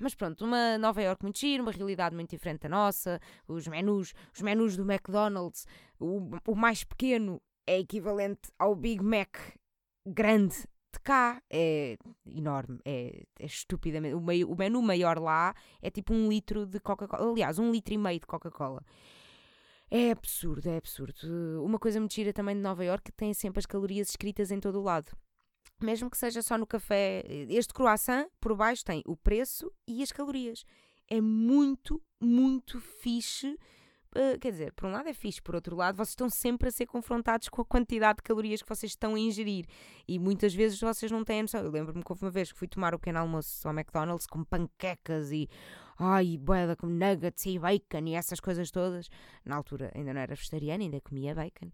[0.01, 4.13] Mas pronto, uma Nova York muito giro, uma realidade muito diferente da nossa, os menus,
[4.35, 5.67] os menus do McDonald's,
[5.99, 9.37] o, o mais pequeno é equivalente ao Big Mac
[10.05, 10.57] grande
[10.93, 14.15] de cá, é enorme, é, é estupidamente.
[14.15, 17.95] O, meio, o menu maior lá é tipo um litro de Coca-Cola, aliás, um litro
[17.95, 18.85] e meio de Coca-Cola.
[19.91, 21.63] É absurdo, é absurdo.
[21.65, 24.81] Uma coisa muito gira também de Nova York tem sempre as calorias escritas em todo
[24.81, 25.13] o lado.
[25.83, 30.13] Mesmo que seja só no café, este croissant por baixo tem o preço e as
[30.13, 30.65] calorias.
[31.09, 33.59] É muito, muito fixe
[34.15, 36.71] Uh, quer dizer, por um lado é fixe, por outro lado, vocês estão sempre a
[36.71, 39.65] ser confrontados com a quantidade de calorias que vocês estão a ingerir
[40.07, 41.65] e muitas vezes vocês não têm noção.
[41.65, 44.45] Eu lembro-me que houve uma vez que fui tomar o pequeno almoço ao McDonald's com
[44.45, 45.49] panquecas e
[45.99, 49.09] ai, boeda com nuggets e bacon e essas coisas todas.
[49.45, 51.71] Na altura ainda não era vegetariana, ainda comia bacon.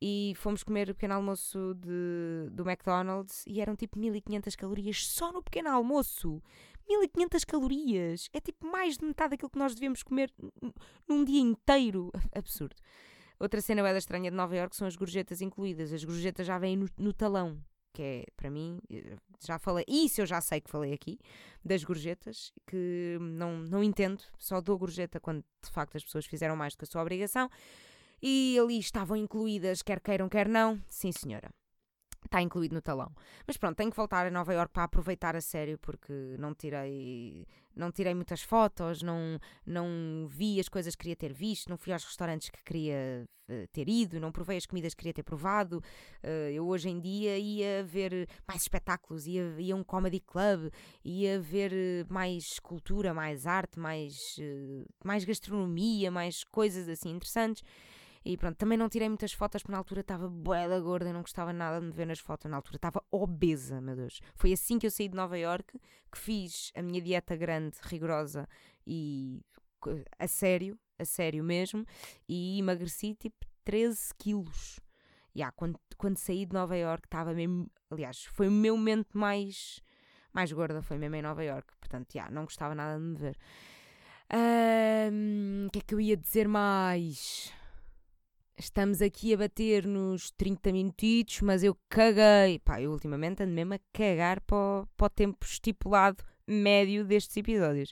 [0.00, 5.32] E fomos comer o pequeno almoço de, do McDonald's e eram tipo 1500 calorias só
[5.32, 6.42] no pequeno almoço.
[6.88, 8.28] 1500 calorias.
[8.32, 10.32] É tipo mais de metade daquilo que nós devemos comer
[11.08, 12.10] num dia inteiro.
[12.34, 12.76] Absurdo.
[13.38, 15.92] Outra cena bem estranha de Nova York são as gorjetas incluídas.
[15.92, 17.58] As gorjetas já vêm no, no talão,
[17.92, 21.18] que é, para mim, eh, já falei, isso eu já sei que falei aqui,
[21.64, 26.56] das gorjetas, que não, não entendo, só dou gorjeta quando de facto as pessoas fizeram
[26.56, 27.50] mais do que a sua obrigação.
[28.22, 31.50] E ali estavam incluídas, quer queiram, quer não, sim senhora
[32.26, 33.12] está incluído no talão.
[33.46, 37.46] Mas pronto, tenho que voltar a Nova York para aproveitar a sério porque não tirei
[37.74, 41.92] não tirei muitas fotos, não, não vi as coisas que queria ter visto, não fui
[41.92, 45.78] aos restaurantes que queria uh, ter ido, não provei as comidas que queria ter provado.
[46.22, 50.70] Uh, eu hoje em dia ia ver mais espetáculos, ia, ia um comedy club,
[51.04, 54.36] ia ver eh, mais cultura, mais arte, mais,
[55.04, 57.62] mais gastronomia, mais coisas assim interessantes.
[58.24, 61.12] E pronto, também não tirei muitas fotos porque na altura estava bué da gorda e
[61.12, 62.50] não gostava nada de me ver nas fotos.
[62.50, 64.20] Na altura estava obesa, meu Deus.
[64.34, 65.80] Foi assim que eu saí de Nova York
[66.12, 68.46] que fiz a minha dieta grande, rigorosa
[68.86, 69.40] e
[70.18, 71.86] a sério, a sério mesmo,
[72.28, 74.80] e emagreci tipo 13 quilos.
[75.34, 77.70] Yeah, quando, quando saí de Nova York estava mesmo.
[77.90, 79.80] Aliás, foi o meu momento mais,
[80.32, 81.72] mais gorda, foi mesmo em Nova York.
[81.78, 83.38] Portanto, yeah, não gostava nada de me ver.
[84.32, 87.52] O um, que é que eu ia dizer mais?
[88.60, 92.58] Estamos aqui a bater nos 30 minutitos, mas eu caguei.
[92.58, 97.34] Pá, eu ultimamente ando mesmo a cagar para o, para o tempo estipulado médio destes
[97.38, 97.90] episódios.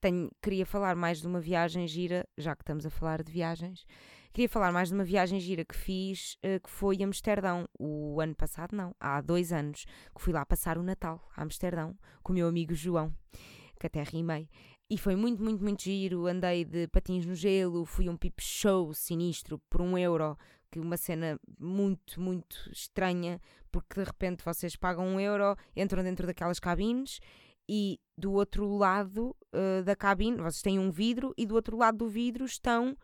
[0.00, 3.84] Tenho, queria falar mais de uma viagem gira, já que estamos a falar de viagens.
[4.32, 7.68] Queria falar mais de uma viagem gira que fiz, uh, que foi a Amsterdão.
[7.78, 11.94] O ano passado, não, há dois anos, que fui lá passar o Natal a Amsterdão
[12.22, 13.12] com o meu amigo João,
[13.78, 14.48] que até rimei.
[14.88, 16.26] E foi muito, muito, muito giro.
[16.26, 20.38] Andei de patins no gelo, fui um pip show sinistro por um euro,
[20.70, 23.40] que uma cena muito, muito estranha,
[23.72, 27.20] porque de repente vocês pagam um euro, entram dentro daquelas cabines
[27.68, 31.98] e do outro lado uh, da cabine, vocês têm um vidro e do outro lado
[31.98, 32.96] do vidro estão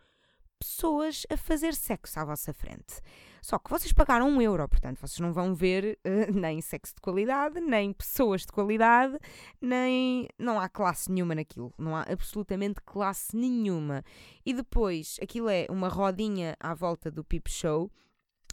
[0.57, 3.01] pessoas a fazer sexo à vossa frente.
[3.43, 7.01] Só que vocês pagaram um euro, portanto, vocês não vão ver uh, nem sexo de
[7.01, 9.19] qualidade, nem pessoas de qualidade,
[9.59, 10.29] nem.
[10.39, 11.73] Não há classe nenhuma naquilo.
[11.77, 14.01] Não há absolutamente classe nenhuma.
[14.45, 17.91] E depois, aquilo é uma rodinha à volta do Pip Show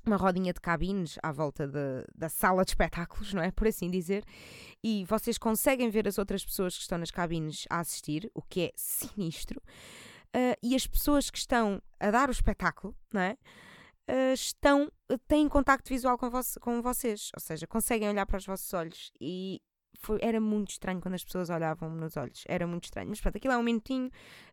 [0.05, 3.51] uma rodinha de cabines à volta de, da sala de espetáculos, não é?
[3.51, 4.25] Por assim dizer.
[4.83, 8.63] E vocês conseguem ver as outras pessoas que estão nas cabines a assistir, o que
[8.63, 9.61] é sinistro.
[10.35, 13.37] Uh, e as pessoas que estão a dar o espetáculo, não é?
[14.11, 14.91] Uh, estão,
[15.29, 19.13] têm contacto visual com, vo com vocês, ou seja, conseguem olhar para os vossos olhos
[19.21, 19.61] e
[19.99, 23.09] foi, era muito estranho quando as pessoas olhavam nos olhos, era muito estranho.
[23.09, 24.09] Mas pronto, aquilo é um minutinho,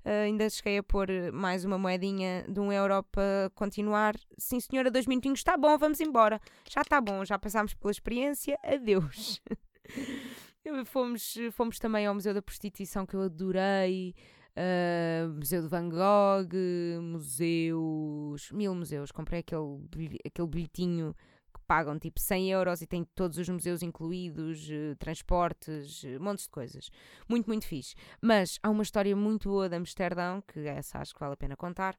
[0.05, 4.15] uh, ainda cheguei a pôr mais uma moedinha de um euro para continuar.
[4.37, 6.39] Sim, senhora, dois minutinhos, está bom, vamos embora.
[6.69, 9.41] Já está bom, já passámos pela experiência, adeus.
[10.85, 14.13] fomos, fomos também ao Museu da Prostituição que eu adorei
[14.57, 19.11] uh, Museu de Van Gogh, museus, mil museus.
[19.11, 21.15] Comprei aquele, aquele bilhetinho
[21.53, 26.45] que pagam tipo 100 euros e tem todos os museus incluídos, uh, transportes, uh, montes
[26.45, 26.89] de coisas.
[27.27, 27.95] Muito, muito fixe.
[28.21, 31.55] Mas há uma história muito boa de Amsterdão, que essa acho que vale a pena
[31.55, 31.95] contar.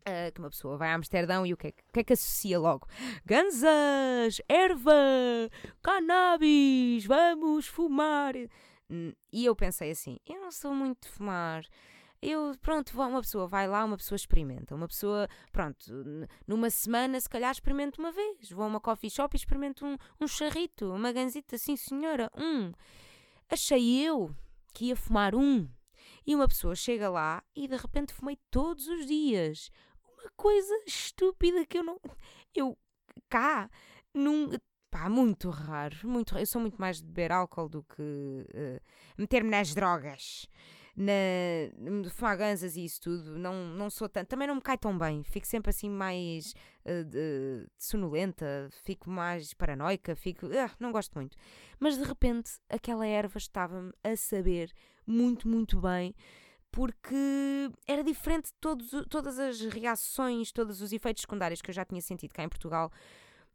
[0.00, 2.58] Uh, que uma pessoa vai a Amsterdão e o que, é, que é que associa
[2.58, 2.88] logo?
[3.24, 5.48] Ganzas, erva,
[5.80, 8.34] cannabis, vamos fumar.
[9.32, 11.64] E eu pensei assim: eu não sou muito de fumar.
[12.20, 14.76] Eu, pronto, uma pessoa vai lá, uma pessoa experimenta.
[14.76, 15.84] Uma pessoa, pronto,
[16.46, 18.48] numa semana, se calhar experimenta uma vez.
[18.50, 22.72] Vou a uma coffee shop e experimento um, um charrito, uma ganzita, sim senhora, um.
[23.50, 24.32] Achei eu
[24.72, 25.68] que ia fumar um.
[26.24, 29.70] E uma pessoa chega lá e de repente fumei todos os dias.
[30.04, 31.98] Uma coisa estúpida que eu não.
[32.54, 32.78] Eu
[33.28, 33.68] cá,
[34.14, 34.50] num.
[34.92, 36.42] Pá, muito raro, muito raro.
[36.42, 38.80] Eu sou muito mais de beber álcool do que uh,
[39.16, 40.46] meter-me nas drogas
[40.94, 44.28] na, fumar ganzas e isso tudo, não, não sou tanto.
[44.28, 45.22] Também não me cai tão bem.
[45.24, 50.46] Fico sempre assim mais uh, de, sonolenta, fico mais paranoica, fico.
[50.46, 51.36] Uh, não gosto muito.
[51.80, 54.72] Mas de repente aquela erva estava-me a saber
[55.06, 56.14] muito, muito bem.
[56.70, 61.84] Porque era diferente de todos, todas as reações, todos os efeitos secundários que eu já
[61.84, 62.90] tinha sentido cá em Portugal.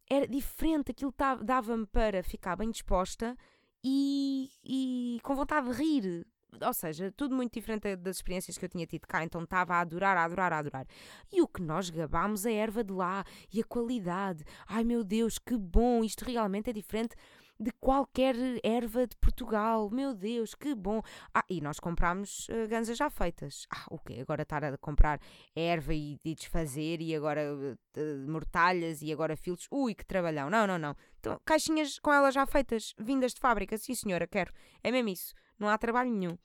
[0.09, 3.35] Era diferente, aquilo dava-me para ficar bem disposta
[3.83, 6.25] e, e com vontade de rir,
[6.61, 9.81] ou seja, tudo muito diferente das experiências que eu tinha tido cá, então estava a
[9.81, 10.87] adorar, a adorar, a adorar.
[11.31, 14.43] E o que nós gabámos a erva de lá e a qualidade.
[14.65, 16.03] Ai meu Deus, que bom!
[16.03, 17.15] Isto realmente é diferente
[17.59, 19.89] de qualquer erva de Portugal.
[19.89, 21.01] Meu Deus, que bom!
[21.33, 23.65] Ah, e nós comprámos uh, ganzas já feitas.
[23.73, 24.19] Ah, o quê?
[24.21, 25.19] Agora estar a comprar
[25.55, 29.67] erva e, e desfazer e agora uh, mortalhas e agora filtros.
[29.71, 30.49] Ui, que trabalhão!
[30.49, 30.95] Não, não, não.
[31.19, 33.77] Então, caixinhas com elas já feitas, vindas de fábrica.
[33.77, 34.53] Sim, senhora, quero.
[34.83, 35.33] É mesmo isso.
[35.59, 36.37] Não há trabalho nenhum.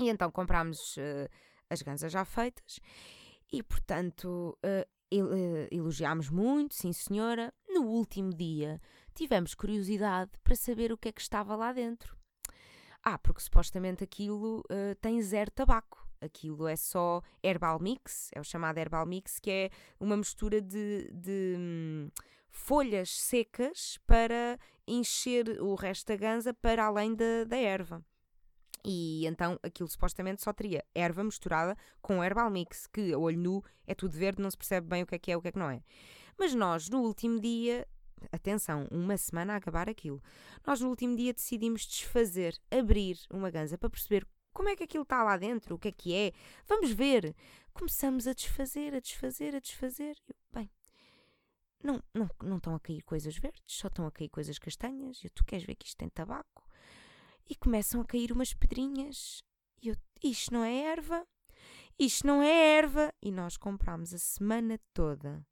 [0.00, 1.28] E então comprámos uh,
[1.68, 2.78] as ganzas já feitas
[3.52, 7.52] e, portanto, uh, elogiámos muito, sim senhora.
[7.68, 8.80] No último dia
[9.18, 12.16] tivemos curiosidade para saber o que é que estava lá dentro.
[13.02, 16.06] Ah, porque supostamente aquilo uh, tem zero tabaco.
[16.20, 21.10] Aquilo é só herbal mix, é o chamado herbal mix, que é uma mistura de,
[21.12, 22.10] de hum,
[22.50, 28.04] folhas secas para encher o resto da ganza para além da, da erva.
[28.84, 33.64] E então aquilo supostamente só teria erva misturada com herbal mix, que a olho nu
[33.86, 35.52] é tudo verde, não se percebe bem o que é que é, o que é
[35.52, 35.82] que não é.
[36.36, 37.86] Mas nós, no último dia,
[38.32, 40.22] atenção, uma semana a acabar aquilo,
[40.66, 45.02] nós no último dia decidimos desfazer, abrir uma ganza para perceber como é que aquilo
[45.02, 46.32] está lá dentro, o que é que é,
[46.66, 47.34] vamos ver.
[47.72, 50.16] Começamos a desfazer, a desfazer, a desfazer.
[50.52, 50.68] Bem,
[51.82, 55.22] não, não, não estão a cair coisas verdes, só estão a cair coisas castanhas.
[55.22, 56.68] E tu queres ver que isto tem tabaco?
[57.48, 59.42] e começam a cair umas pedrinhas.
[59.82, 61.26] E eu, isto não é erva,
[61.98, 63.12] isto não é erva.
[63.22, 65.44] E nós comprámos a semana toda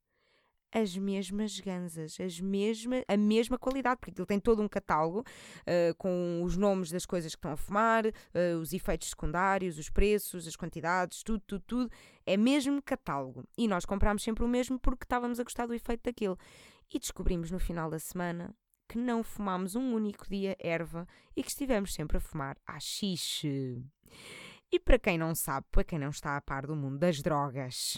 [0.77, 5.95] as mesmas ganzas, as mesma, a mesma qualidade, porque ele tem todo um catálogo uh,
[5.97, 10.47] com os nomes das coisas que estão a fumar, uh, os efeitos secundários, os preços,
[10.47, 11.91] as quantidades, tudo, tudo, tudo.
[12.25, 13.43] É mesmo catálogo.
[13.57, 16.35] E nós comprámos sempre o mesmo porque estávamos a gostar do efeito daquele.
[16.93, 18.55] E descobrimos no final da semana
[18.87, 23.83] que não fumámos um único dia erva e que estivemos sempre a fumar haxixe.
[24.71, 27.97] E para quem não sabe, para quem não está a par do mundo das drogas,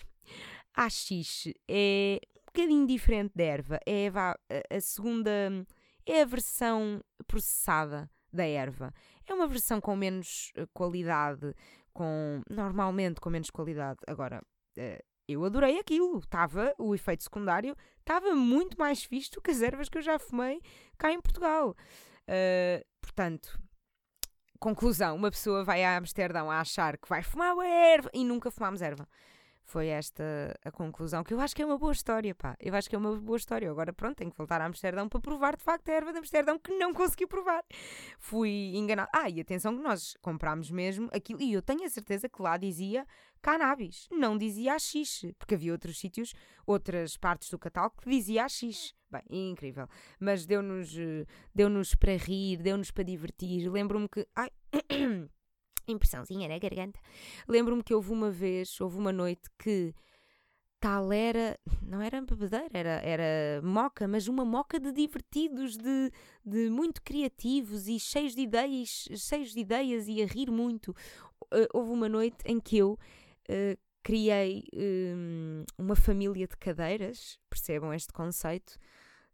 [0.73, 2.19] haxixe é
[2.53, 3.79] bocadinho diferente da erva.
[3.85, 4.07] É
[4.69, 5.31] a, segunda,
[6.05, 8.93] é a versão processada da erva.
[9.27, 11.53] É uma versão com menos eh, qualidade,
[11.93, 13.99] com normalmente com menos qualidade.
[14.07, 14.41] Agora,
[14.77, 16.19] eh, eu adorei aquilo.
[16.19, 18.99] Estava, o efeito secundário estava muito mais
[19.35, 20.61] do que as ervas que eu já fumei
[20.97, 21.75] cá em Portugal.
[22.27, 23.59] Uh, portanto,
[24.59, 28.81] conclusão: uma pessoa vai a Amsterdão a achar que vai fumar erva e nunca fumámos
[28.81, 29.07] erva.
[29.69, 30.23] Foi esta
[30.65, 32.57] a conclusão, que eu acho que é uma boa história, pá.
[32.59, 33.69] Eu acho que é uma boa história.
[33.69, 36.57] Agora, pronto, tenho que voltar a Amsterdão para provar de facto a erva de Amsterdão
[36.57, 37.63] que não consegui provar.
[38.17, 39.11] Fui enganado.
[39.13, 42.57] Ah, e atenção que nós comprámos mesmo aquilo, e eu tenho a certeza que lá
[42.57, 43.05] dizia
[43.43, 46.33] cannabis, não dizia axixe, porque havia outros sítios,
[46.65, 48.95] outras partes do catálogo que dizia axixe.
[49.11, 49.87] Bem, incrível.
[50.19, 50.95] Mas deu-nos
[51.53, 53.69] deu para rir, deu-nos para divertir.
[53.69, 54.27] Lembro-me que.
[54.35, 54.49] Ai.
[55.91, 56.99] Impressãozinha na garganta.
[57.47, 59.93] Lembro-me que houve uma vez, houve uma noite que
[60.79, 66.11] tal era, não era bebedeira, era, era moca, mas uma moca de divertidos, de,
[66.45, 70.91] de muito criativos e cheios de ideias, cheios de ideias e a rir muito.
[71.53, 77.93] Uh, houve uma noite em que eu uh, criei um, uma família de cadeiras, percebam
[77.93, 78.77] este conceito.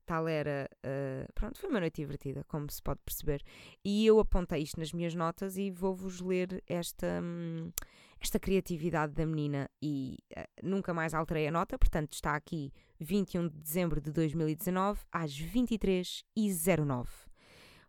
[0.05, 0.69] Tal era.
[0.85, 3.41] Uh, pronto, foi uma noite divertida, como se pode perceber.
[3.83, 7.71] E eu apontei isto nas minhas notas e vou-vos ler esta, um,
[8.19, 9.69] esta criatividade da menina.
[9.81, 15.01] E uh, nunca mais alterei a nota, portanto está aqui 21 de dezembro de 2019,
[15.11, 17.07] às 23h09.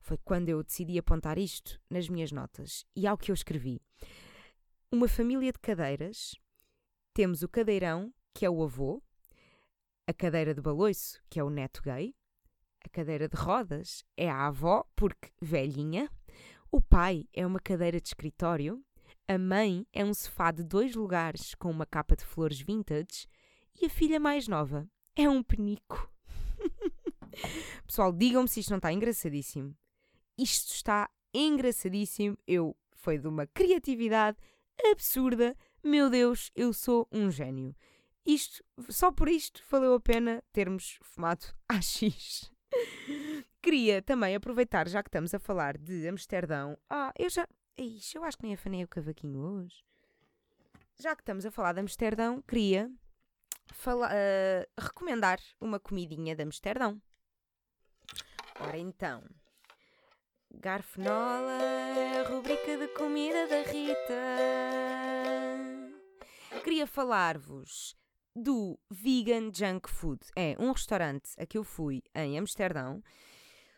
[0.01, 2.85] Foi quando eu decidi apontar isto nas minhas notas.
[2.95, 3.81] E ao que eu escrevi
[4.91, 6.35] uma família de cadeiras.
[7.13, 9.03] Temos o cadeirão, que é o avô,
[10.07, 12.15] a cadeira de baloiço, que é o neto gay,
[12.85, 16.09] a cadeira de rodas é a avó, porque velhinha,
[16.71, 18.85] O pai é uma cadeira de escritório,
[19.27, 23.27] a mãe é um sofá de dois lugares com uma capa de flores vintage
[23.81, 26.13] e a filha mais nova é um penico.
[27.87, 29.77] Pessoal, digam-me se isto não está engraçadíssimo.
[30.39, 32.37] Isto está engraçadíssimo.
[32.47, 34.39] Eu foi de uma criatividade
[34.91, 35.57] absurda.
[35.83, 37.75] Meu Deus, eu sou um gênio.
[38.27, 42.51] Isto, só por isto, valeu a pena termos fumado AX.
[43.63, 46.77] Queria também aproveitar, já que estamos a falar de Amsterdão.
[46.91, 47.49] Ah, eu já.
[47.79, 49.85] Ixi, eu acho que nem afanei o cavaquinho hoje.
[50.99, 52.91] Já que estamos a falar de Amsterdão, queria
[53.73, 57.01] fala, uh, recomendar uma comidinha de Amsterdão.
[58.59, 59.23] Ora então,
[60.51, 61.59] Garfenola,
[62.19, 64.15] a rubrica de comida da Rita.
[66.65, 67.95] Queria falar-vos
[68.37, 70.21] do Vegan Junk Food.
[70.37, 73.03] É um restaurante a que eu fui em Amsterdão.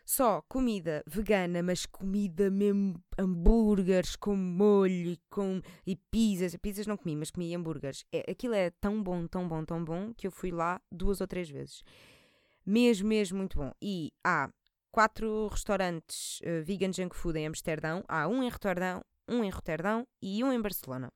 [0.05, 6.55] Só comida vegana, mas comida mesmo hambúrgueres com molho com, e pizzas.
[6.57, 8.03] Pizzas não comi, mas comi hambúrgueres.
[8.11, 11.27] É, aquilo é tão bom, tão bom, tão bom que eu fui lá duas ou
[11.27, 11.83] três vezes.
[12.65, 13.71] Mesmo, mesmo muito bom.
[13.81, 14.51] E há
[14.91, 18.03] quatro restaurantes uh, vegan junk food em Amsterdão.
[18.07, 21.13] Há um em Roterdão, um em Roterdão e um em Barcelona.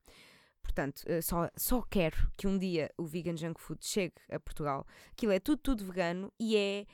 [0.63, 4.87] Portanto, uh, só, só quero que um dia o vegan junk food chegue a Portugal.
[5.11, 6.85] Aquilo é tudo, tudo vegano e é.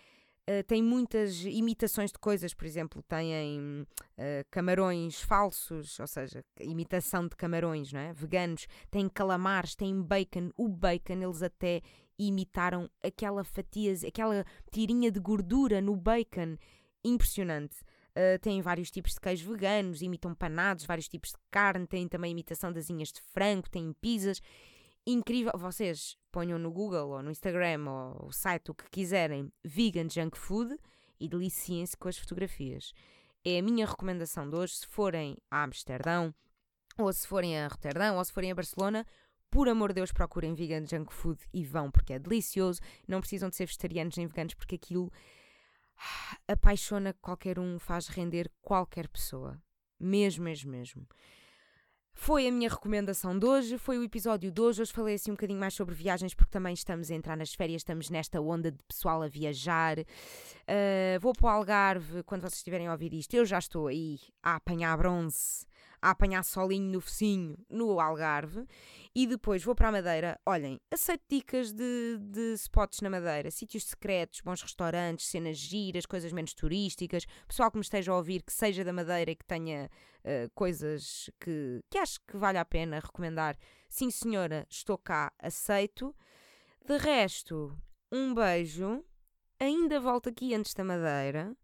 [0.50, 3.86] Uh, tem muitas imitações de coisas, por exemplo, têm
[4.18, 8.12] uh, camarões falsos, ou seja, imitação de camarões, não é?
[8.14, 10.50] Veganos, têm calamares, têm bacon.
[10.58, 11.84] O bacon eles até
[12.18, 16.58] imitaram aquela fatia, aquela tirinha de gordura no bacon.
[17.04, 17.78] Impressionante.
[18.20, 22.32] Uh, têm vários tipos de queijos veganos, imitam panados, vários tipos de carne, têm também
[22.32, 24.42] imitação das inhas de frango, têm pizzas.
[25.08, 25.54] Incrível.
[25.56, 30.38] Vocês ponham no Google ou no Instagram ou o site o que quiserem, vegan junk
[30.38, 30.78] food
[31.18, 32.92] e deliciem-se com as fotografias.
[33.46, 34.76] É a minha recomendação de hoje.
[34.76, 36.36] Se forem a Amsterdão,
[36.98, 39.06] ou se forem a Roterdão, ou se forem a Barcelona,
[39.50, 42.82] por amor de Deus, procurem vegan junk food e vão, porque é delicioso.
[43.08, 45.10] Não precisam de ser vegetarianos nem veganos, porque aquilo
[46.48, 49.62] apaixona qualquer um, faz render qualquer pessoa.
[50.00, 51.08] Mesmo, mesmo, mesmo.
[52.14, 54.82] Foi a minha recomendação de hoje, foi o episódio de hoje.
[54.82, 57.82] Hoje falei assim um bocadinho mais sobre viagens, porque também estamos a entrar nas férias,
[57.82, 60.00] estamos nesta onda de pessoal a viajar.
[60.00, 63.34] Uh, vou para o Algarve quando vocês estiverem a ouvir isto.
[63.34, 65.66] Eu já estou aí a apanhar bronze
[66.02, 68.66] a apanhar solinho no focinho no Algarve
[69.14, 70.40] e depois vou para a Madeira.
[70.46, 76.32] Olhem, aceito dicas de, de spots na Madeira, sítios secretos, bons restaurantes, cenas giras, coisas
[76.32, 77.26] menos turísticas.
[77.48, 79.90] Pessoal que me esteja a ouvir, que seja da Madeira e que tenha
[80.24, 83.58] uh, coisas que, que acho que vale a pena recomendar.
[83.90, 86.16] Sim, senhora, estou cá, aceito.
[86.86, 87.78] De resto,
[88.12, 89.04] um beijo.
[89.60, 91.56] Ainda volto aqui antes da Madeira.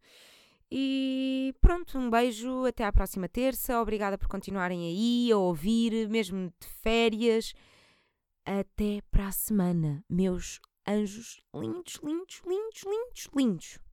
[0.70, 3.80] E pronto, um beijo, até à próxima terça.
[3.82, 7.53] Obrigada por continuarem aí a ouvir, mesmo de férias.
[8.45, 13.84] Até para a semana, meus anjos lindos, lindos, lindos, lindos, lindos.